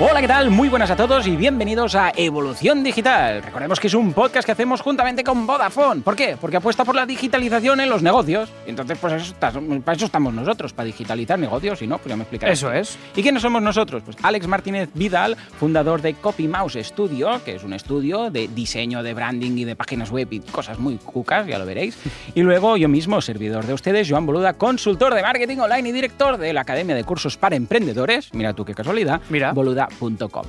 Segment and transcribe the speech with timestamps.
[0.00, 0.50] Hola, ¿qué tal?
[0.50, 3.42] Muy buenas a todos y bienvenidos a Evolución Digital.
[3.42, 6.02] Recordemos que es un podcast que hacemos juntamente con Vodafone.
[6.02, 6.36] ¿Por qué?
[6.40, 8.48] Porque apuesta por la digitalización en los negocios.
[8.68, 12.16] Entonces, pues eso está- para eso estamos nosotros, para digitalizar negocios, y no, pues ya
[12.16, 12.52] me explicaré.
[12.52, 12.96] Eso es.
[13.16, 14.04] ¿Y quiénes somos nosotros?
[14.04, 19.02] Pues Alex Martínez Vidal, fundador de Copy Mouse Studio, que es un estudio de diseño,
[19.02, 21.98] de branding y de páginas web y cosas muy cucas, ya lo veréis.
[22.36, 26.36] Y luego yo mismo, servidor de ustedes, Joan Boluda, consultor de marketing online y director
[26.38, 28.32] de la Academia de Cursos para Emprendedores.
[28.32, 29.20] Mira tú qué casualidad.
[29.28, 29.52] Mira.
[29.98, 30.44] Boluda.com.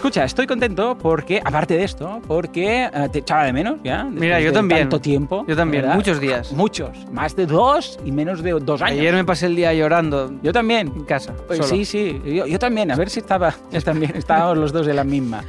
[0.00, 4.04] Escucha, estoy contento porque, aparte de esto, porque eh, te echaba de menos ya.
[4.04, 4.80] Mira, yo de también.
[4.80, 5.44] Tanto tiempo.
[5.46, 5.96] Yo también, ¿verdad?
[5.96, 6.52] muchos días.
[6.52, 7.06] Muchos.
[7.12, 8.98] Más de dos y menos de dos años.
[8.98, 10.90] Ayer me pasé el día llorando Yo también.
[10.96, 11.34] en casa.
[11.46, 11.68] Pues solo.
[11.68, 12.18] sí, sí.
[12.24, 12.90] Yo, yo también.
[12.90, 13.54] A ver si estaba.
[13.70, 14.16] Yo también.
[14.16, 15.44] Estábamos los dos de la misma.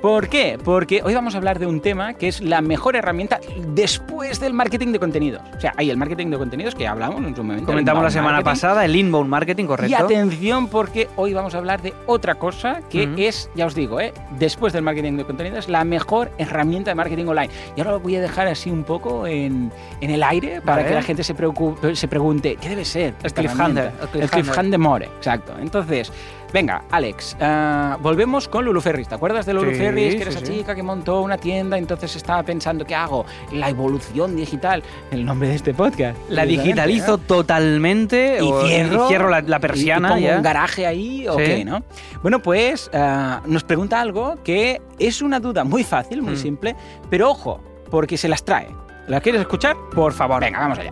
[0.00, 0.58] ¿Por qué?
[0.64, 3.40] Porque hoy vamos a hablar de un tema que es la mejor herramienta
[3.74, 5.42] después del marketing de contenidos.
[5.56, 7.66] O sea, hay el marketing de contenidos que ya hablamos en su momento.
[7.66, 8.50] Comentamos el la semana marketing.
[8.52, 10.04] pasada el inbound marketing, Y correcto.
[10.04, 13.14] atención porque hoy vamos a hablar de otra cosa que Ujú.
[13.18, 14.12] es, ya os digo, ¿eh?
[14.38, 17.50] después del marketing de contenidos, la mejor herramienta de marketing online.
[17.74, 20.94] Y ahora lo voy a dejar así un poco en, en el aire para que
[20.94, 23.14] la gente se, preocupe, se pregunte, ¿qué debe ser?
[23.24, 24.30] esta cliffhanger, el El cliffhanger.
[24.30, 25.54] cliffhanger more, exacto.
[25.60, 26.12] Entonces,
[26.52, 29.08] venga, Alex, ah, volvemos con Lulu Ferris.
[29.08, 30.14] ¿Te acuerdas de Lulu Sí, Ferris?
[30.16, 30.58] Que era sí, esa sí.
[30.58, 33.24] chica que montó una tienda, entonces estaba pensando, ¿qué hago?
[33.52, 36.18] La evolución digital, el nombre de este podcast.
[36.28, 37.18] La digitalizo ¿no?
[37.18, 38.38] totalmente.
[38.40, 40.36] y cierro, y cierro la, persiana y pongo ya.
[40.36, 41.82] un garaje ahí o qué, ¿no?
[42.22, 46.36] Bueno, pues ah, nos pregunta algo que es una duda muy fácil, muy Mm.
[46.36, 46.76] simple,
[47.10, 47.60] pero ojo,
[47.90, 48.68] porque se las trae.
[49.06, 49.74] ¿La quieres escuchar?
[49.94, 50.40] Por favor.
[50.40, 50.90] Venga, vamos allá.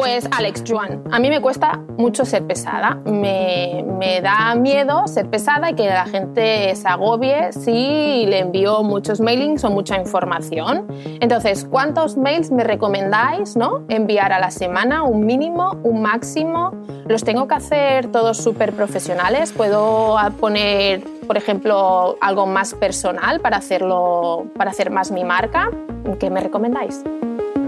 [0.00, 2.94] Pues Alex Joan, a mí me cuesta mucho ser pesada.
[3.04, 8.82] Me, me da miedo ser pesada y que la gente se agobie si le envío
[8.82, 10.86] muchos mailings o mucha información.
[11.20, 13.82] Entonces, ¿cuántos mails me recomendáis no?
[13.90, 15.02] enviar a la semana?
[15.02, 15.76] ¿Un mínimo?
[15.82, 16.70] ¿Un máximo?
[17.06, 19.52] ¿Los tengo que hacer todos súper profesionales?
[19.52, 25.70] ¿Puedo poner, por ejemplo, algo más personal para, hacerlo, para hacer más mi marca?
[26.18, 27.04] ¿Qué me recomendáis?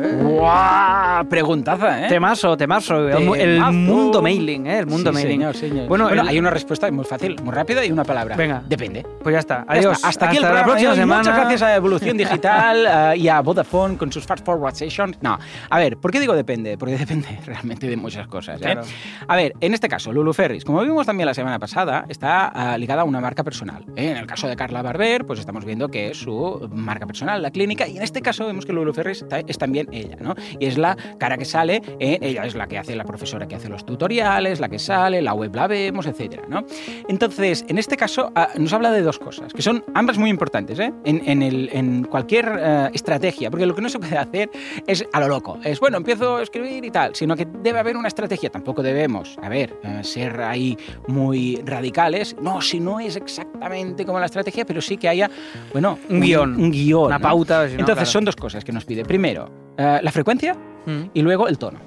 [0.02, 1.26] ¡Guau!
[1.28, 2.08] Preguntaza, ¿eh?
[2.08, 2.94] Temazo, temazo.
[3.20, 3.72] Mu- el Temazo.
[3.72, 4.78] mundo mailing, ¿eh?
[4.78, 5.38] El mundo Sí, mailing.
[5.40, 5.88] Señor, señor.
[5.88, 8.36] Bueno, Bueno, el- hay una respuesta muy fácil, muy rápida y una palabra.
[8.36, 8.62] Venga.
[8.68, 9.04] Depende.
[9.22, 9.64] Pues ya está.
[9.68, 9.96] Ya Adiós.
[9.96, 10.08] está.
[10.08, 11.18] Hasta aquí el la próxima semana.
[11.22, 15.16] Muchas gracias a Evolución Digital y a Vodafone con sus Fast Forward Sessions.
[15.22, 15.38] No,
[15.70, 16.76] a ver, ¿por qué digo depende?
[16.78, 18.56] Porque depende realmente de muchas cosas.
[18.60, 18.64] ¿eh?
[18.64, 18.82] Claro.
[19.28, 22.76] A ver, en este caso, Lulu Ferris, como vimos también la semana pasada, está ah,
[22.78, 23.84] ligada a una marca personal.
[23.96, 24.10] ¿eh?
[24.10, 27.50] En el caso de Carla Barber, pues estamos viendo que es su marca personal, la
[27.50, 30.34] clínica, y en este caso vemos que Lulu Ferris ta- es también ella, ¿no?
[30.58, 33.54] Y es la cara que sale, eh, ella es la que hace la profesora que
[33.56, 36.64] hace los tutoriales, la que sale, la web la vemos, etcétera, ¿no?
[37.08, 40.78] Entonces, en este caso, ah, nos habla de dos cosas, que son ambas muy importantes,
[40.78, 40.92] ¿eh?
[41.04, 44.50] En, en el- en cualquier eh, estrategia, porque lo que no se puede hacer
[44.86, 47.96] es a lo loco, es, bueno, empiezo a escribir y tal, sino que debe haber
[47.96, 50.76] una estrategia, tampoco debemos, a ver, eh, ser ahí
[51.08, 55.30] muy radicales, no, si no es exactamente como la estrategia, pero sí que haya,
[55.72, 56.56] bueno, Un guion.
[56.56, 57.06] Un guion.
[57.06, 57.22] Una ¿no?
[57.22, 57.66] pauta.
[57.68, 58.10] si no, Entonces, claro.
[58.10, 59.04] son dos cosas que nos pide.
[59.04, 61.10] Primero, eh, la frecuencia Mm.
[61.14, 61.78] y luego el tono.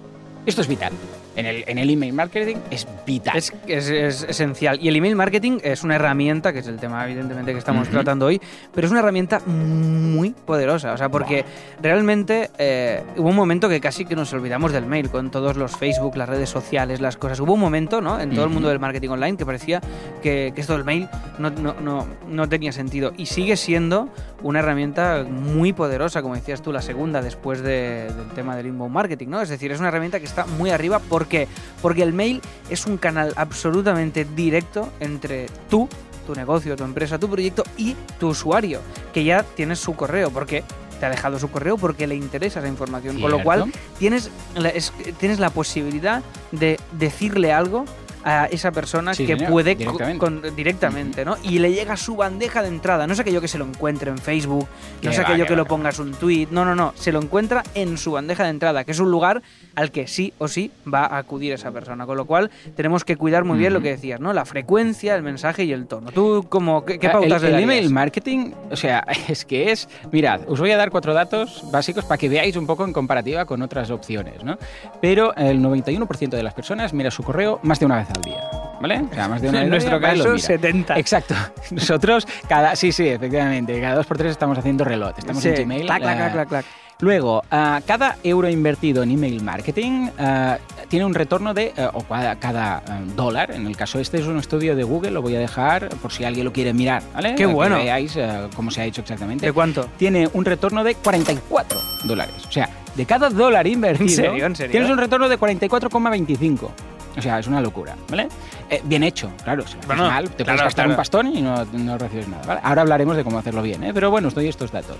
[0.45, 0.93] Esto es vital.
[1.35, 3.35] En el, en el email marketing es vital.
[3.37, 4.79] Es, es- es esencial.
[4.81, 7.95] Y el email marketing es una herramienta, que es el tema evidentemente que estamos Ujú.
[7.97, 8.39] tratando hoy,
[8.73, 10.93] pero es una herramienta muy poderosa.
[10.93, 11.43] O sea, porque
[11.81, 15.75] realmente eh, hubo un momento que casi que nos olvidamos del mail con todos los
[15.75, 17.39] Facebook, las redes sociales, las cosas.
[17.39, 18.19] Hubo un momento, ¿no?
[18.19, 18.53] En todo el Ujú.
[18.53, 19.81] mundo del marketing online que parecía
[20.23, 23.11] que, que esto del mail no, no, no, no tenía sentido.
[23.17, 24.09] Y sigue siendo
[24.41, 28.93] una herramienta muy poderosa, como decías tú, la segunda después de- del tema del inbound
[28.93, 29.41] marketing, ¿no?
[29.41, 30.99] Es decir, es una herramienta que está muy arriba.
[31.25, 31.47] ¿Por qué?
[31.81, 32.39] Porque el mail
[32.69, 35.89] es un canal absolutamente directo entre tú,
[36.27, 38.79] tu negocio, tu empresa, tu proyecto y tu usuario,
[39.11, 40.63] que ya tienes su correo, porque
[40.99, 43.19] te ha dejado su correo porque le interesa esa información.
[43.19, 43.59] Con lo cual,
[43.97, 47.85] tienes la, es- tienes la posibilidad de decirle algo
[48.27, 50.17] a esa persona Sí, que señor, puede directamente.
[50.17, 51.37] con- directamente, ¿no?
[51.43, 53.05] Y le llega su bandeja de entrada.
[53.07, 54.67] No es aquello que se lo encuentre en Facebook,
[55.03, 56.91] no es va, aquello que lo pongas un tweet, no, no, no.
[56.95, 59.43] Se lo encuentra en su bandeja de entrada, que es un lugar
[59.75, 62.05] al que sí o sí va a acudir esa persona.
[62.07, 64.33] Con lo cual, tenemos que cuidar muy bien lo que decías, ¿no?
[64.33, 66.11] La frecuencia, el mensaje y el tono.
[66.11, 69.87] ¿Tú cómo, qué, qué Ah, pautas el, el email marketing, o sea, es que es.
[70.11, 73.45] Mirad, os voy a dar cuatro datos básicos para que veáis un poco en comparativa
[73.45, 74.57] con otras opciones, ¿no?
[74.99, 78.49] Pero el 91% de las personas mira su correo más de una vez al día,
[78.81, 79.01] ¿vale?
[79.11, 80.39] O sea, más de una En vez nuestro día, caso, mira.
[80.39, 80.99] 70.
[80.99, 81.35] Exacto.
[81.71, 82.75] Nosotros, cada.
[82.75, 83.79] Sí, sí, efectivamente.
[83.81, 85.13] Cada dos por tres estamos haciendo reloj.
[85.17, 85.85] Estamos Sí, en Gmail.
[85.85, 86.65] clac, clac, eh, clac, clac, clac.
[86.99, 90.57] Luego, ah, cada euro invertido en email marketing ah,
[90.87, 92.81] tiene un retorno de, eh, o cada, cada,
[93.17, 96.13] dólar, en el caso este es un estudio de Google, lo voy a dejar por
[96.13, 97.35] si alguien lo quiere mirar, ¿vale?
[97.35, 97.75] Qué Para que bueno.
[97.79, 99.45] veáis eh, cómo se ha hecho exactamente.
[99.45, 99.89] ¿De cuánto?
[99.97, 102.35] Tiene un retorno de 44 dólares.
[102.47, 104.45] O sea, de cada dólar invertido, ¿En serio?
[104.45, 104.71] ¿En serio?
[104.71, 106.69] tienes un retorno de 44,25.
[107.17, 108.27] O sea, es una locura, ¿vale?
[108.69, 109.65] Eh, bien hecho, claro.
[109.65, 110.89] Si lo haces Bueno, mal, te claro, puedes gastar claro.
[110.91, 112.59] un pastón y no, no recibes nada, ¿vale?
[112.63, 113.93] Ahora hablaremos de cómo hacerlo bien, ¿eh?
[113.93, 114.97] Pero bueno, os doy estos datos.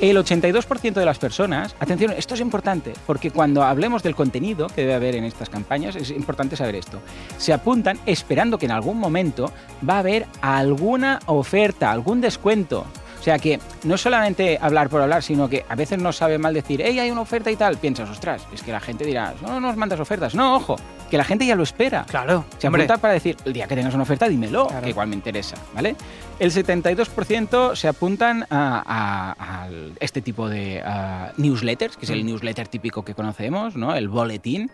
[0.00, 4.82] El 82% de las personas, atención, esto es importante, porque cuando hablemos del contenido que
[4.82, 7.00] debe haber en estas campañas, es importante saber esto.
[7.36, 9.50] Se apuntan esperando que en algún momento
[9.88, 12.86] va a haber alguna oferta, algún descuento.
[13.28, 16.54] O sea que no solamente hablar por hablar, sino que a veces no sabe mal
[16.54, 17.76] decir, hey, hay una oferta y tal.
[17.76, 20.34] Piensas, ostras, es que la gente dirá, no, no nos mandas ofertas.
[20.34, 20.76] No, ojo,
[21.10, 22.06] que la gente ya lo espera.
[22.08, 22.46] Claro.
[22.56, 24.82] Se apunta para decir, el día que tengas una oferta, dímelo, Claro.
[24.82, 25.94] que igual me interesa, ¿vale?
[26.38, 29.68] El 72% se apuntan a, a- a
[30.00, 30.82] este tipo de
[31.36, 32.28] newsletters, que es el Mm.
[32.28, 33.94] newsletter típico que conocemos, ¿no?
[33.94, 34.70] El boletín.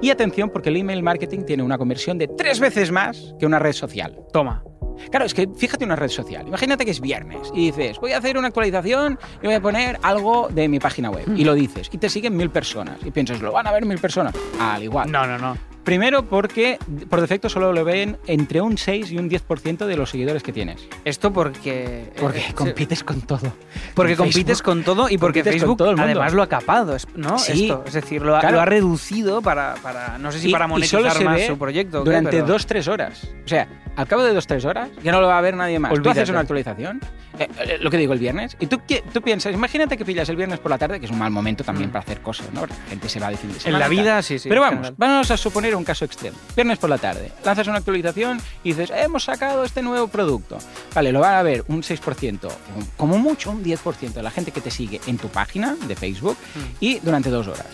[0.00, 3.58] Y atención, porque el email marketing tiene una conversión de tres veces más que una
[3.58, 4.18] red social.
[4.32, 4.62] Toma.
[5.10, 6.46] Claro, es que fíjate una red social.
[6.46, 9.98] Imagínate que es viernes y dices, voy a hacer una actualización y voy a poner
[10.02, 11.24] algo de mi página web.
[11.36, 11.88] Y lo dices.
[11.92, 12.98] Y te siguen mil personas.
[13.04, 14.34] Y piensas, ¿lo van a ver mil personas?
[14.60, 15.10] Al igual.
[15.10, 15.73] No, no, no.
[15.84, 16.78] Primero porque
[17.10, 20.52] por defecto solo lo ven entre un 6 y un 10% de los seguidores que
[20.52, 20.88] tienes.
[21.04, 22.10] Esto porque...
[22.18, 23.52] Porque eh, compites con todo.
[23.94, 24.64] Porque Con compites Facebook.
[24.64, 26.04] con todo y porque Facebook todo el mundo.
[26.10, 27.38] además lo ha capado, ¿no?
[27.38, 27.64] Sí.
[27.64, 28.56] Esto, es decir, lo ha, Claro.
[28.56, 32.02] lo ha reducido para, para, no sé si Y- para monetizar más ve su proyecto.
[32.02, 33.22] Durante pero- dos, tres horas.
[33.44, 35.78] O sea, al cabo de dos, tres horas ya no lo va a ver nadie
[35.78, 35.92] más.
[36.02, 37.00] Tú haces una actualización,
[37.38, 38.80] eh, eh, lo que digo el viernes, y tú,
[39.12, 41.64] tú piensas, imagínate que pillas el viernes por la tarde, que es un mal momento
[41.64, 41.92] también Mm.
[41.92, 42.60] para hacer cosas, ¿no?
[42.60, 44.48] Porque la gente se va de fin de En la vida, sí, sí.
[44.48, 46.36] Pero vamos, vamos a suponer un caso extremo.
[46.56, 50.58] Viernes por la tarde, lanzas una actualización y dices, hemos sacado este nuevo producto.
[50.94, 54.50] Vale, lo van a ver un 6%, un- como mucho un 10% de la gente
[54.52, 56.58] que te sigue en tu página de Facebook Mm.
[56.80, 57.66] y durante dos horas.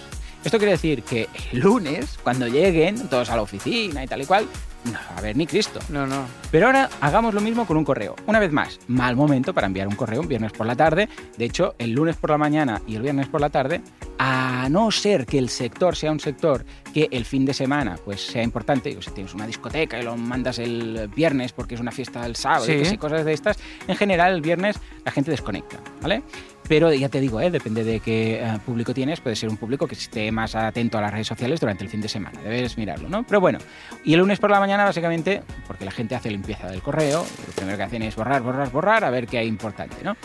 [0.43, 4.25] Esto quiere decir que el lunes, cuando lleguen todos a la oficina y tal y
[4.26, 4.46] cual,
[4.85, 5.81] no a haber ni Cristo.
[5.91, 6.25] No, no.
[6.50, 8.17] Pero ahora hagamos lo mismo con un correo.
[8.27, 11.09] Una vez más, mal momento para enviar un correo un viernes por la tarde.
[11.37, 13.82] De hecho, el lunes por la mañana y el viernes por la tarde,
[14.19, 18.21] a no ser que el sector sea un sector que el fin de semana pues
[18.27, 21.91] sea importante, o si tienes una discoteca y lo mandas el viernes porque es una
[21.93, 22.85] fiesta el sábado, Sí.
[22.85, 26.23] sé, cosas de estas, en general el viernes la gente desconecta, ¿vale?
[26.70, 27.50] Pero ya te digo, ¿eh?
[27.50, 31.00] depende de qué eh, público tienes, puede ser un público que esté más atento a
[31.00, 33.25] las redes sociales durante el fin de semana, debes mirarlo, ¿no?
[33.26, 33.58] Pero bueno,
[34.05, 37.52] y el lunes por la mañana básicamente, porque la gente hace limpieza del correo, lo
[37.55, 40.17] primero que hacen es borrar, borrar, borrar, a ver qué hay importante, ¿no?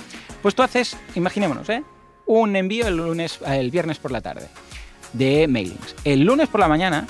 [0.44, 1.84] Pues tú haces, imaginémonos, ¿eh?
[2.28, 4.48] Un envío el lunes, eh, el viernes por la tarde
[5.14, 5.96] de mailings.
[6.04, 7.08] El lunes por la mañana,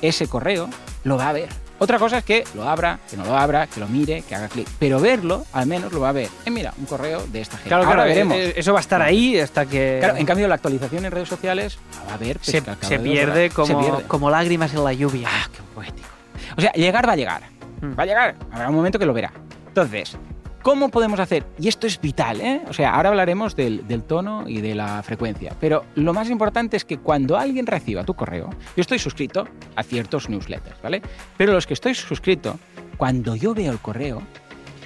[0.00, 0.68] ese correo
[1.04, 1.61] lo va a ver.
[1.82, 4.46] Otra cosa es que lo abra, que no lo abra, que lo mire, que haga
[4.48, 4.68] clic.
[4.78, 6.28] Pero verlo, al menos lo va a ver.
[6.46, 7.70] Eh, mira, un correo de esta gente.
[7.70, 8.36] Claro, Ahora claro, veremos.
[8.36, 11.28] eh, Eso va a estar ahí hasta que Claro, en cambio, la actualización en redes
[11.28, 12.36] sociales la va a ver.
[12.38, 14.02] pues, se, se pierde como, se pierde.
[14.06, 15.28] como lágrimas en la lluvia.
[15.28, 16.08] Ah, qué poético.
[16.56, 17.42] O sea, llegar va a llegar.
[17.80, 17.98] Mm.
[17.98, 18.36] Va a llegar.
[18.52, 19.32] Habrá un momento que lo verá.
[19.66, 20.16] Entonces,
[20.62, 21.44] ¿cómo podemos hacer?
[21.58, 22.62] Y esto es vital, ¿eh?
[22.68, 25.54] O sea, ahora hablaremos del, del tono y de la frecuencia.
[25.60, 29.82] Pero lo más importante es que cuando alguien reciba tu correo, yo estoy suscrito a
[29.82, 31.02] ciertos newsletters, ¿vale?
[31.36, 32.58] Pero los que estoy suscrito,
[32.96, 34.22] cuando yo veo el correo,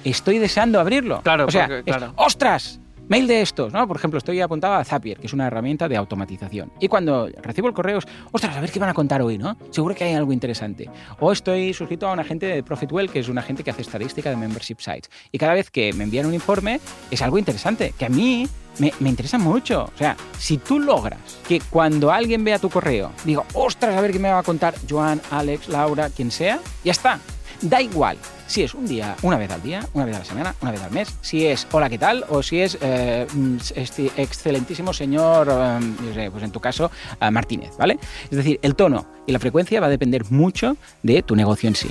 [0.03, 1.21] estoy deseando abrirlo.
[1.21, 2.13] Claro, o sea, porque- es, claro.
[2.17, 2.79] ¡ostras!
[3.09, 3.87] Mail de estos, ¿no?
[3.87, 6.71] Por ejemplo, estoy apuntado a Zapier, que es una herramienta de automatización.
[6.79, 9.55] Y cuando recibo el correo, es, ostras, a ver qué van a contar hoy, ¿no?
[9.69, 10.89] Seguro que hay algo interesante.
[11.19, 14.29] O estoy suscrito a una gente de Profitwell, que es una gente que hace estadística
[14.29, 15.09] de membership sites.
[15.31, 18.47] Y cada vez que me envían un informe, es algo interesante, que a mí
[18.79, 19.85] me, me interesa mucho.
[19.85, 24.11] O sea, si tú logras que cuando alguien vea tu correo, diga, ostras, a ver
[24.11, 27.19] qué me va a contar Joan, Alex, Laura, quien sea, ya está.
[27.61, 30.55] Da igual si es un día, una vez al día, una vez a la semana,
[30.61, 32.23] una vez al mes, si es hola, ¿qué tal?
[32.29, 37.75] O si es eh, mm, este excelentísimo señor, eh, pues en tu caso, eh, Martínez,
[37.77, 37.99] ¿vale?
[38.23, 41.75] Es decir, el tono y la frecuencia va a depender mucho de tu negocio en
[41.75, 41.89] sí.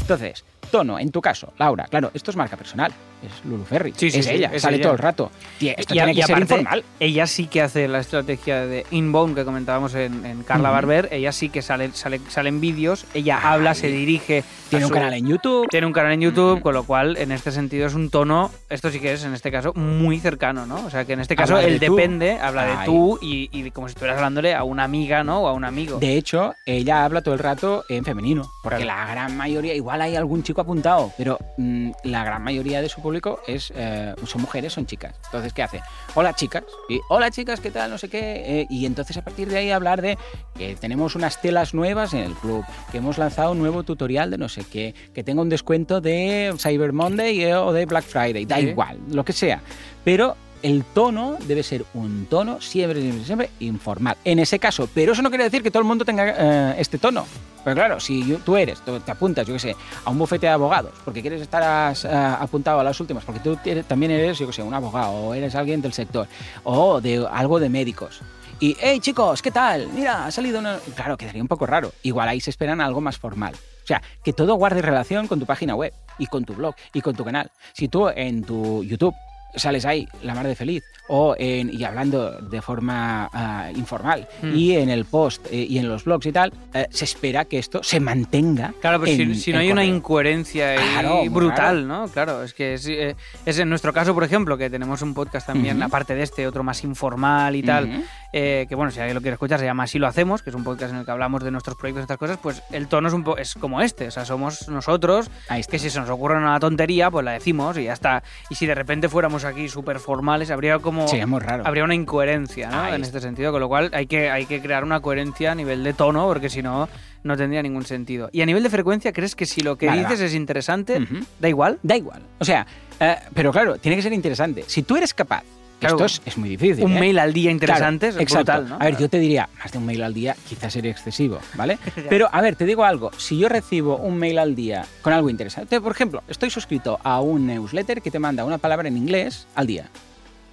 [0.00, 4.10] Entonces, tono, en tu caso, Laura, claro, esto es marca personal, es Lulu Ferry, Sí,
[4.10, 4.84] sí, es sí, ella, es sale ella.
[4.84, 5.30] todo el rato.
[5.58, 6.84] Tía, esto Y- tiene y que ser aparte, informal.
[7.00, 10.70] Ella sí que hace la estrategia de inbound que comentábamos en, en Carla.
[10.70, 11.08] Barber.
[11.10, 14.44] Ella sí que sale, sale, salen vídeos, ella habla, se dirige.
[14.70, 15.66] Tiene un canal en YouTube.
[15.70, 18.90] Tiene un canal en YouTube, con lo cual en este sentido es un tono, esto
[18.90, 20.84] sí que es en este caso muy cercano, ¿no?
[20.86, 21.96] O sea que en este caso Habla de él tú.
[21.96, 25.40] depende, habla de tú y, y como si estuvieras hablándole a una amiga, ¿no?
[25.40, 25.98] O a un amigo.
[25.98, 29.06] De hecho, ella habla todo el rato en femenino, porque Claro.
[29.06, 33.00] la gran mayoría, igual hay algún chico apuntado, pero mm, la gran mayoría de su
[33.00, 35.14] público es eh, son mujeres, son chicas.
[35.26, 35.80] Entonces, ¿qué hace?
[36.14, 37.90] Hola chicas, y hola chicas, ¿qué tal?
[37.90, 38.60] No sé qué.
[38.60, 40.18] eh, y entonces a partir de ahí hablar de
[40.56, 44.38] que tenemos unas telas nuevas en el club, que hemos lanzado un nuevo tutorial de
[44.38, 48.44] no sé qué, que tenga un descuento de Cyber Monday eh, o de Black Friday,
[48.44, 49.60] da igual, lo que sea.
[50.04, 54.16] Pero el tono debe ser un tono siempre, siempre, siempre informal.
[54.24, 56.34] En ese caso, pero eso no quiere decir que todo el mundo tenga
[56.72, 57.26] eh, este tono.
[57.64, 60.92] Pero claro, si tú eres, te apuntas, yo qué sé, a un bufete de abogados,
[61.04, 64.62] porque quieres estar a- apuntado a las últimas, porque tú también eres, yo qué sé,
[64.62, 66.28] un abogado, o eres alguien del sector,
[66.64, 68.20] o de algo de médicos.
[68.60, 69.88] Y, hey chicos, ¿qué tal?
[69.94, 70.78] Mira, ha salido una...
[70.96, 71.92] Claro, quedaría un poco raro.
[72.02, 73.54] Igual ahí se esperan algo más formal.
[73.54, 77.00] O sea, que todo guarde relación con tu página web y con tu blog y
[77.00, 77.50] con tu canal.
[77.72, 79.14] Si tú en tu YouTube
[79.54, 84.54] sales ahí la mar de feliz o en, y hablando de forma ah, informal Mm.
[84.56, 87.58] y en el post eh, y en los blogs y tal, eh, se espera que
[87.58, 88.74] esto se mantenga.
[88.80, 92.08] Claro, pero en si, si no hay una incoherencia ahí Claro, brutal, ¿no?
[92.08, 95.46] Claro, es que es, eh, es en nuestro caso, por ejemplo, que tenemos un podcast
[95.46, 95.86] también, Ujú.
[95.86, 99.58] aparte de este, otro más informal y tal, que bueno, si alguien lo quiere escuchar,
[99.58, 101.76] se llama Así lo hacemos, que es un podcast en el que hablamos de nuestros
[101.76, 104.24] proyectos y estas cosas, pues el tono es, un po- es como este, o sea,
[104.26, 105.30] somos nosotros,
[105.70, 108.22] que si se nos ocurre una tontería, pues la decimos y ya está.
[108.50, 111.08] Y si de repente fuéramos aquí súper formales, habría como...
[111.08, 111.66] Sería muy raro.
[111.66, 112.94] Habría una incoherencia, ¿no?
[112.94, 115.84] En este sentido, con lo cual hay que, hay que crear una coherencia a nivel
[115.84, 116.88] de tono, porque si no,
[117.22, 118.28] no tendría ningún sentido.
[118.32, 120.24] Y a nivel de frecuencia, ¿crees que si lo que Vale, dices va.
[120.26, 121.06] es interesante,
[121.38, 121.78] da igual?
[121.82, 122.22] Da igual.
[122.38, 122.66] O sea,
[123.00, 124.64] eh, pero claro, tiene que ser interesante.
[124.66, 125.42] Si tú eres capaz,
[125.78, 126.84] Claro, esto es, es muy difícil.
[126.84, 127.00] Un ¿eh?
[127.00, 128.52] mail al día interesante Claro, es exacto.
[128.52, 128.76] brutal, ¿no?
[128.80, 131.78] A ver, yo te diría, más de un mail al día quizás sería excesivo, ¿vale?
[132.08, 133.10] Pero, a ver, te digo algo.
[133.16, 137.20] Si yo recibo un mail al día con algo interesante, por ejemplo, estoy suscrito a
[137.20, 139.88] un newsletter que te manda una palabra en inglés al día.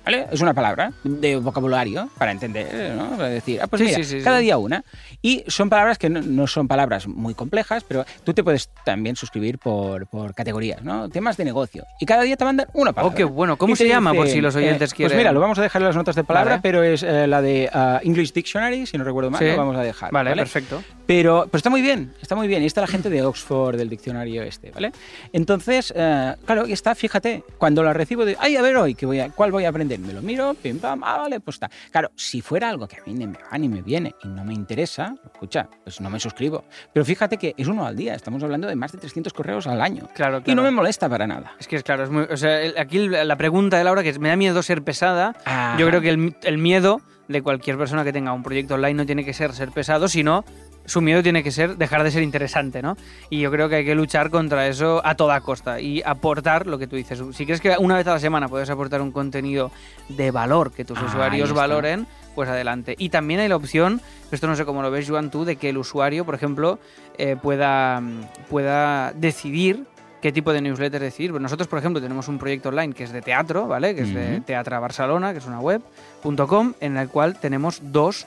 [0.05, 0.27] ¿Vale?
[0.31, 3.17] Es una palabra de vocabulario para entender, ¿no?
[3.17, 4.83] Para decir, ah, pues Sí, mira, sí, sí, cada día una.
[5.21, 9.15] Y son palabras que no, no son palabras muy complejas, pero tú te puedes también
[9.15, 11.09] suscribir por, por categorías, ¿no?
[11.09, 11.85] Temas de negocio.
[11.99, 13.13] Y cada día te mandan una palabra.
[13.13, 13.57] Oh, qué bueno.
[13.57, 15.11] ¿Cómo se llama, por si los oyentes eh, quieren?
[15.11, 16.61] Pues mira, lo vamos a dejar en las notas de palabra, Vale.
[16.61, 19.81] pero es eh, la de ah, English Dictionary, si no recuerdo mal, lo vamos a
[19.81, 20.11] dejar.
[20.11, 20.41] Vale, ¿vale?
[20.41, 20.83] perfecto.
[21.05, 22.63] Pero, pero está muy bien, está muy bien.
[22.63, 24.91] Y está la gente de Oxford, del diccionario este, ¿vale?
[25.33, 29.05] Entonces, eh, claro, y está, fíjate, cuando la recibo de, ay, a ver hoy, ¿qué
[29.05, 29.99] voy a, ¿cuál voy a aprender?
[29.99, 31.69] Me lo miro, pim, pam, ah, vale, pues está.
[31.91, 34.43] Claro, si fuera algo que a mí ni me va ni me viene y no
[34.43, 36.63] me interesa, escucha, pues no me suscribo.
[36.93, 39.81] Pero fíjate que es uno al día, estamos hablando de más de 300 correos al
[39.81, 40.09] año.
[40.15, 40.55] Claro, Y claro.
[40.55, 41.53] no me molesta para nada.
[41.59, 44.19] Es que es claro, es muy, o sea, aquí la pregunta de Laura, que es,
[44.19, 45.75] me da miedo ser pesada, Ah.
[45.79, 49.05] yo creo que el, el miedo de cualquier persona que tenga un proyecto online no
[49.05, 50.45] tiene que ser ser pesado, sino
[50.85, 52.97] su miedo tiene que ser dejar de ser interesante, ¿no?
[53.29, 56.77] Y yo creo que hay que luchar contra eso a toda costa y aportar lo
[56.77, 57.21] que tú dices.
[57.31, 59.71] Si crees que una vez a la semana puedes aportar un contenido
[60.09, 62.95] de valor que tus Ahí usuarios valoren, pues adelante.
[62.97, 64.01] Y también hay la opción,
[64.31, 66.79] esto no sé cómo lo ves, Joan, tú, de que el usuario, por ejemplo,
[67.17, 68.01] eh, pueda,
[68.49, 69.85] pueda decidir
[70.25, 71.29] qué tipo de newsletter decir.
[71.29, 73.93] Pues nosotros, por ejemplo, tenemos un proyecto online que es de teatro, ¿vale?
[73.93, 74.41] Que es de.
[74.41, 75.81] Teatra Barcelona, que es una web,
[76.23, 78.25] punto .com, en el cual tenemos dos,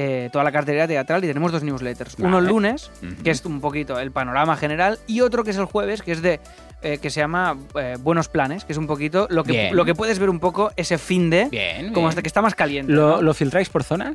[0.00, 2.14] eh, toda la cartera teatral y tenemos dos newsletters.
[2.20, 2.90] Uno el lunes,
[3.24, 6.22] que es un poquito el panorama general, y otro que es el jueves, que es
[6.22, 6.38] de
[6.82, 9.74] eh, que se llama eh, Buenos Planes, que es un poquito lo que, Bien.
[9.76, 11.48] lo que puedes ver un poco ese fin de...
[11.50, 12.08] Bien, Como bien.
[12.10, 12.92] hasta que está más caliente.
[12.92, 13.22] ¿Lo, ¿no?
[13.22, 14.14] ¿Lo filtráis por zonas?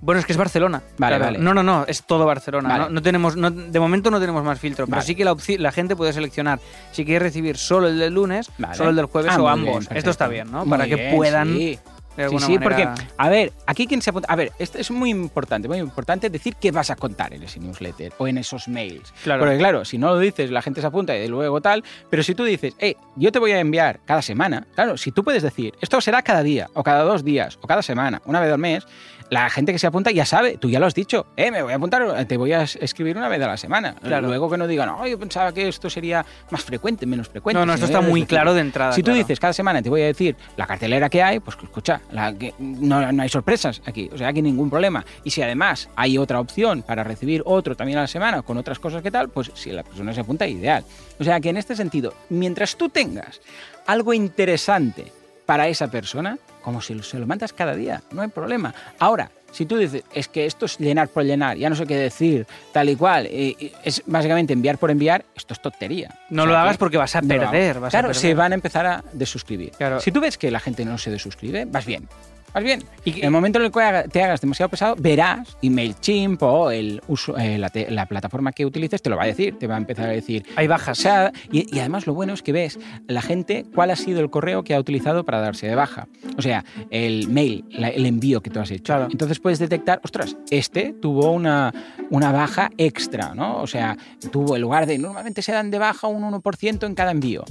[0.00, 0.82] Bueno, es que es Barcelona.
[0.98, 1.24] Vale, Claro.
[1.32, 1.38] vale.
[1.40, 2.68] No, no, no, es todo Barcelona.
[2.68, 2.84] Vale.
[2.84, 5.06] No, No tenemos, no- de momento no tenemos más filtro, pero Vale.
[5.06, 6.60] sí que la, la gente puede seleccionar
[6.92, 8.76] si quiere recibir solo el del lunes, Vale.
[8.76, 9.88] solo el del jueves Ah, o ambos.
[9.88, 10.60] bien, Esto está bien, ¿no?
[10.60, 11.76] Muy Para que puedan sí.
[12.16, 12.62] De Sí, sí, manera-
[12.94, 14.32] porque, a ver, aquí quien se apunta.
[14.32, 17.60] A ver, esto es muy importante, muy importante decir qué vas a contar en ese
[17.60, 19.12] newsletter o en esos mails.
[19.22, 19.40] Claro.
[19.42, 21.84] Porque, claro, si no lo dices, la gente se apunta y luego tal.
[22.10, 25.22] Pero si tú dices, hey, yo te voy a enviar cada semana, claro, si tú
[25.24, 28.52] puedes decir, esto será cada día, o cada dos días, o cada semana, una vez
[28.52, 28.86] al mes,
[29.30, 31.72] la gente que se apunta ya sabe, tú ya lo has dicho, eh, me voy
[31.72, 33.94] a apuntar, te voy a es- escribir una vez a la semana.
[34.02, 34.28] Claro.
[34.28, 37.58] Luego que no digan, oh, yo pensaba que esto sería más frecuente, menos frecuente.
[37.58, 38.28] No, no, esto está muy decir.
[38.28, 38.92] claro de entrada.
[38.92, 42.00] Si tú dices cada semana te voy a decir la cartelera que hay, pues escucha,
[42.12, 45.04] la que, no, no hay sorpresas aquí, o sea, aquí ningún problema.
[45.24, 48.78] Y si además hay otra opción para recibir otro también a la semana con otras
[48.78, 50.84] cosas que tal, pues si la persona se apunta, ideal.
[51.18, 53.40] O sea, que en este sentido, mientras tú tengas
[53.86, 55.12] algo interesante
[55.46, 58.74] para esa persona, como si se lo mandas cada día, no hay problema.
[58.98, 61.96] Ahora, Si tú dices, es que esto es llenar por llenar, ya no sé qué
[61.96, 66.14] decir, tal y cual, y- y es básicamente enviar por enviar, esto es tontería.
[66.28, 68.20] No O lo hagas que porque vas a no perder, vas a claro, perder.
[68.20, 69.70] se van a empezar a desuscribir.
[69.70, 70.00] Claro.
[70.00, 72.06] Si tú ves que la gente no se desuscribe, vas bien.
[72.54, 72.82] Vas bien.
[73.04, 76.70] Y en el momento en el que te hagas demasiado pesado, verás, y MailChimp o
[76.70, 79.66] el uso, eh, la, te- la plataforma que utilices te lo va a decir, te
[79.66, 80.46] va a empezar a decir.
[80.56, 80.98] Hay bajas.
[80.98, 84.20] O sea, y, y además lo bueno es que ves la gente cuál ha sido
[84.20, 86.08] el correo que ha utilizado para darse de baja.
[86.38, 88.84] O sea, el mail, la- el envío que tú has hecho.
[88.84, 89.08] Claro.
[89.10, 91.74] Entonces puedes detectar, ostras, este tuvo una,
[92.08, 93.58] una baja extra, ¿no?
[93.60, 93.98] O sea,
[94.32, 97.44] tuvo en lugar de, normalmente se dan de baja un 1% en cada envío.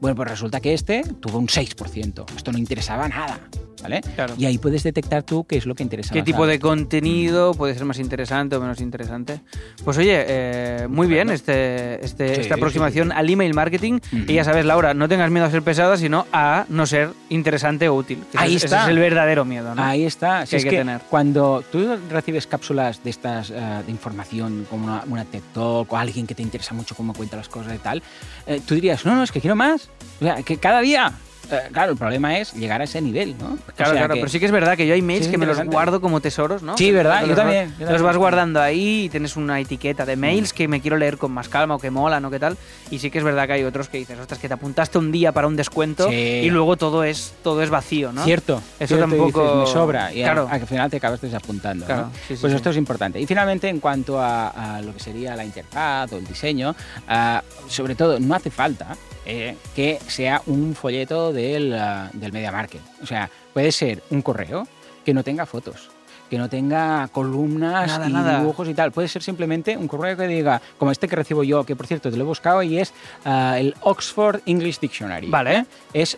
[0.00, 2.24] Bueno, pues resulta que este tuvo un 6%.
[2.36, 3.40] Esto no interesaba nada.
[3.82, 4.00] ¿Vale?
[4.14, 4.34] Claro.
[4.42, 6.12] Y ahí puedes detectar tú qué es lo que interesa.
[6.12, 9.38] ¿Qué más tipo de contenido puede ser más interesante o menos interesante?
[9.84, 14.00] Pues oye, eh, muy bien este, este- Sí, esta sí, aproximación al email marketing.
[14.26, 17.88] Y ya sabes, Laura, no tengas miedo a ser pesada, sino a no ser interesante
[17.88, 18.18] o útil.
[18.30, 18.78] ese Ahí es- está.
[18.78, 19.80] Ese es el verdadero miedo, ¿no?
[19.84, 20.44] Ahí está.
[20.44, 21.00] Si que hay es que que tener.
[21.08, 23.54] cuando tú recibes cápsulas de estas eh,
[23.86, 27.36] de información, como una, una TED Talk o alguien que te interesa mucho cómo cuenta
[27.36, 28.02] las cosas y tal,
[28.48, 29.88] eh, tú dirías, no, no, es que quiero más.
[30.20, 31.12] O sea, que cada día.
[31.50, 33.46] Eh, claro, el problema es llegar a ese nivel, ¿no?
[33.54, 35.30] O Claro, sea claro, que- pero sí que es verdad que yo hay mails Sí,
[35.30, 36.76] que me los guardo como tesoros, ¿no?
[36.78, 37.20] Sí, ¿verdad?
[37.20, 40.20] Los Yo vas- también, Los vas guardando ahí y tienes una etiqueta de Mm.
[40.20, 42.56] mails que me quiero leer con más calma o que molan o qué tal.
[42.90, 45.10] Y sí que es verdad que hay otros que dices, ostras, que te apuntaste un
[45.12, 46.14] día para un descuento Sí.
[46.14, 48.24] y luego todo es, todo es vacío, ¿no?
[48.24, 48.62] Cierto.
[48.78, 50.12] Eso cierto, tampoco- dices, me sobra.
[50.12, 50.48] Y Claro.
[50.50, 51.84] al final te acabas desapuntando.
[51.86, 52.12] Claro, ¿no?
[52.40, 53.20] pues esto es importante.
[53.20, 56.74] Y finalmente, en cuanto a, a lo que sería la interfaz o el diseño,
[57.08, 58.96] ah, sobre todo, no hace falta
[59.32, 62.82] eh, que sea un folleto del, ah, del Media Market.
[63.02, 64.68] O sea, puede ser un correo
[65.06, 65.90] que no tenga fotos
[66.28, 68.38] que no tenga columnas Nada, y nada.
[68.38, 68.90] dibujos y tal.
[68.90, 72.10] Puede ser simplemente un correo que diga, como este que recibo yo, que por cierto
[72.10, 72.94] te lo he buscado y es
[73.26, 75.28] ah, el Oxford English Dictionary.
[75.28, 75.56] Vale.
[75.58, 75.64] ¿eh?
[75.92, 76.16] Es,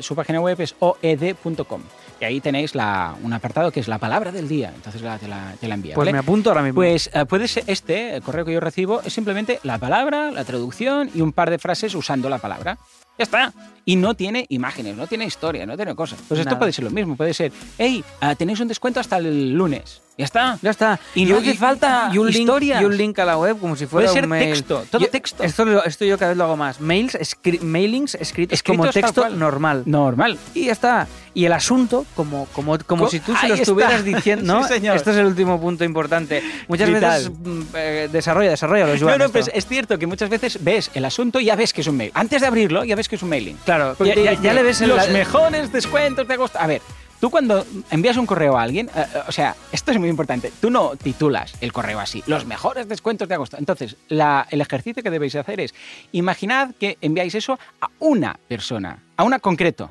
[0.00, 1.80] su página web es oed.com.
[2.20, 4.72] Y ahí tenéis la, un apartado que es la palabra del día.
[4.74, 5.94] Entonces la, te, la, te la envía.
[5.94, 6.12] Pues ¿vale?
[6.12, 6.76] me apunto ahora mismo.
[6.76, 10.44] Pues eh, puede ser este, el correo que yo recibo, es simplemente la palabra, la
[10.44, 12.78] traducción y un par de frases usando la palabra.
[13.18, 13.52] Ya está.
[13.86, 16.18] Y no tiene imágenes, no tiene historia, no tiene cosas.
[16.26, 16.58] Pues esto Nada.
[16.58, 17.16] puede ser lo mismo.
[17.16, 20.00] Puede ser, hey, ah, tenéis un descuento hasta el lunes.
[20.16, 20.58] Ya está.
[20.62, 20.98] Ya está.
[21.14, 22.48] Y no hace falta y un link,
[22.80, 24.54] y un link a la web como si fuera Puede ser un mail.
[24.54, 25.42] texto, todo Yo- texto.
[25.42, 26.80] Esto, esto yo cada vez lo hago más.
[26.80, 29.82] Mails, escri- mailings escritos, como Escritos tal texto normal.
[29.86, 30.38] Normal.
[30.54, 31.08] Y ya está.
[31.34, 33.62] Y el asunto, como, como, como Co- si tú se lo está.
[33.64, 34.62] estuvieras diciendo, ¿no?
[34.66, 34.96] Sí, señor.
[34.96, 36.42] Este es el último punto importante.
[36.68, 37.20] Muchas Vital.
[37.22, 40.92] veces mm, eh, desarrolla, desarrolla los No, no, pues es cierto que muchas veces ves
[40.94, 42.12] el asunto y ya ves que es un mail.
[42.14, 43.56] Antes de abrirlo, ya ves que es un mailing.
[43.64, 46.58] Claro, ya, le ves el los mejores descuentos de agosto.
[46.58, 46.82] A ver,
[47.20, 50.52] tú cuando envías un correo a alguien, eh, eh, o sea, esto es muy importante.
[50.60, 53.56] Tú no titulas el correo así, los mejores descuentos de agosto.
[53.58, 55.74] Entonces, la- el ejercicio que debéis hacer es,
[56.12, 59.90] imaginad que enviáis eso a una persona, a una concreto.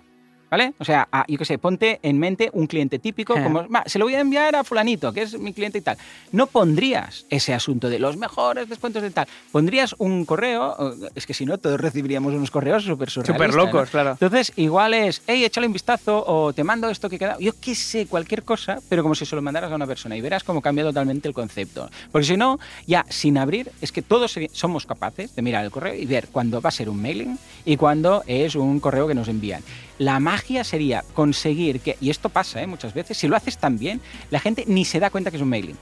[0.54, 0.74] ¿Vale?
[0.78, 3.42] O sea, a- yo qué sé, ponte en mente un cliente típico, Eh.
[3.44, 5.98] como, "Va, se lo voy a enviar a fulanito, que es mi cliente y tal.
[6.32, 9.26] No pondrías ese asunto de los mejores descuentos de tal.
[9.52, 10.76] Pondrías un correo,
[11.16, 13.92] es que si no, todos recibiríamos unos correos súper Súper locos, ¿no?
[13.92, 14.12] claro.
[14.12, 17.36] Entonces, igual es, hey, échale un vistazo o te mando esto que queda.
[17.40, 20.22] Yo qué sé, cualquier cosa, pero como si se lo mandaras a una persona y
[20.22, 21.90] verás cómo cambia totalmente el concepto.
[22.12, 25.96] Porque si no, ya sin abrir, es que todos somos capaces de mirar el correo
[25.96, 29.28] y ver cuándo va a ser un mailing y cuándo es un correo que nos
[29.30, 29.64] envían.
[30.00, 32.68] La magia sería conseguir que, y esto pasa ¿eh?
[32.68, 35.44] muchas veces, si lo haces tan bien, la gente ni se da cuenta que es
[35.44, 35.78] un mailing.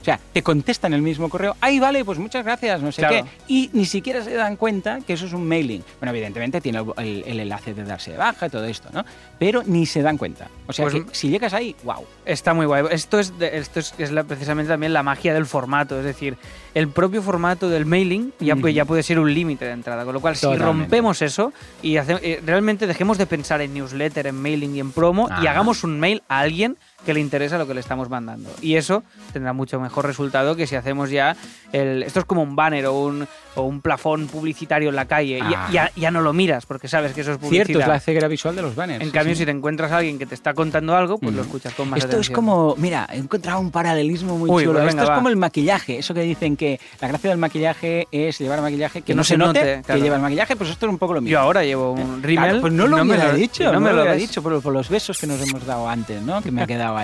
[0.00, 3.24] O sea, te contestan el mismo correo, ahí vale, pues muchas gracias, no sé Claro.
[3.24, 3.52] qué.
[3.52, 5.82] Y ni siquiera se dan cuenta que eso es un mailing.
[5.98, 9.04] Bueno, evidentemente tiene el, el- el enlace de darse de baja y todo esto, ¿no?
[9.38, 10.48] Pero ni se dan cuenta.
[10.68, 12.04] O sea, Pues- que si llegas ahí, wow.
[12.24, 12.84] Está muy guay.
[12.92, 15.98] Esto es, de- esto es, es la- precisamente también la magia del formato.
[15.98, 16.36] Es decir,
[16.74, 20.04] el propio formato del mailing ya, puede- ya puede ser un límite de entrada.
[20.04, 24.28] Con lo cual, si rompemos eso y hace- eh, realmente dejemos de pensar en newsletter,
[24.28, 27.66] en mailing y en promo y hagamos un mail a alguien que le interesa lo
[27.66, 28.50] que le estamos mandando.
[28.60, 31.34] Y eso tendrá mucho mejor resultado que si hacemos ya
[31.72, 35.38] el, esto es como un banner o un, o un plafón publicitario en la calle.
[35.38, 35.68] Y Ah.
[35.72, 37.66] Ya, ya no lo miras porque sabes que eso es publicidad.
[37.66, 39.00] Cierto, es la ceguera visual de los banners.
[39.00, 39.38] En sí, cambio, sí.
[39.40, 41.46] si te encuentras a alguien que te está contando algo, pues lo Ujú.
[41.46, 42.34] escuchas con más Esto es atención.
[42.34, 44.74] como, mira, he encontrado un paralelismo muy Uy, chulo.
[44.80, 45.14] pues Esto venga, es va.
[45.14, 45.98] como el maquillaje.
[45.98, 49.24] Eso que dicen que la gracia del maquillaje es llevar maquillaje que, Que no, no
[49.24, 50.00] se note, note, claro.
[50.00, 51.30] que llevas maquillaje, pues esto es un poco lo mismo.
[51.32, 52.44] Yo ahora llevo un rímel.
[52.48, 54.18] Claro, pues no lo me hubiera lo- dicho, no no, me me lo ves.
[54.18, 56.42] dicho por, por los besos que nos hemos dado antes, ¿no?
[56.42, 56.95] Que me ha quedado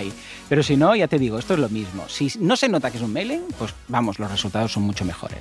[0.48, 2.09] Pero si no, ya te digo, esto es lo mismo.
[2.09, 5.40] Si no se nota que es un mailing, pues vamos, los resultados son mucho mejores.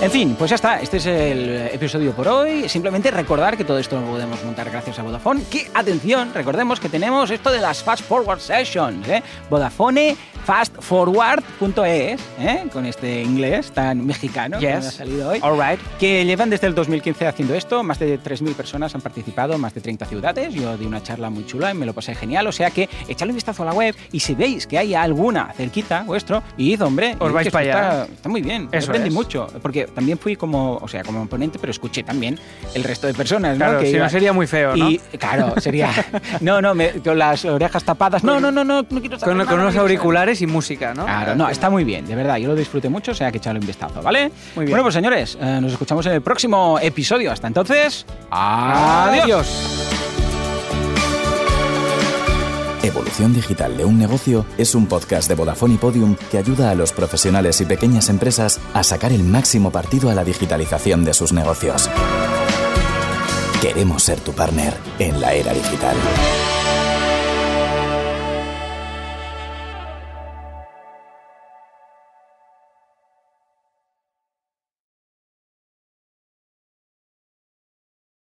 [0.00, 0.80] En fin, pues ya está.
[0.80, 2.68] Este es el episodio por hoy.
[2.68, 5.42] Simplemente recordar que todo esto lo podemos montar gracias a Vodafone.
[5.50, 9.08] Que, atención, recordemos que tenemos esto de las Fast Forward Sessions.
[9.08, 9.22] ¿eh?
[9.50, 12.64] Vodafone fastforward.es, ¿eh?
[12.72, 14.76] con este inglés tan mexicano que Yes.
[14.76, 15.40] nos ha salido hoy.
[15.42, 15.78] All right.
[15.98, 17.82] Que llevan desde el 2015 haciendo esto.
[17.82, 20.54] Más de 3.000 personas han participado, más de 30 ciudades.
[20.54, 22.46] Yo di una charla muy chula y me lo pasé genial.
[22.46, 25.52] O sea que echadle un vistazo a la web y si veis que hay alguna
[25.54, 27.16] cerquita vuestro, id, hombre.
[27.18, 28.02] Os vais que para allá.
[28.04, 28.68] Está, está muy bien.
[28.72, 29.14] Eso Aprendí es.
[29.14, 29.48] mucho.
[29.60, 32.38] Porque también fui como, o sea, como ponente, pero escuché también
[32.74, 33.52] el resto de personas.
[33.58, 33.64] ¿no?
[33.64, 34.90] Claro, Que si no iba- sería muy feo, ¿no?
[34.90, 35.90] Y claro, sería.
[36.40, 38.22] No, no, me- con las orejas tapadas.
[38.24, 39.90] No, no, no, no, no quiero saber Con, nada, con no unos saber.
[39.90, 41.04] auriculares y música, ¿no?
[41.04, 43.60] Claro, no, está muy bien, de verdad, yo lo disfruté mucho, o sea que echarle
[43.60, 44.30] un vistazo, ¿vale?
[44.54, 44.70] Muy bien.
[44.70, 47.32] Bueno, pues señores, eh, nos escuchamos en el próximo episodio.
[47.32, 49.22] Hasta entonces, adiós.
[49.22, 50.07] Adiós.
[52.82, 56.74] Evolución Digital de un Negocio es un podcast de Vodafone y Podium que ayuda a
[56.74, 61.32] los profesionales y pequeñas empresas a sacar el máximo partido a la digitalización de sus
[61.32, 61.90] negocios.
[63.60, 65.96] Queremos ser tu partner en la era digital.